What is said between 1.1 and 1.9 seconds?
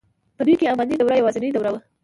یوازنۍ دوره وه.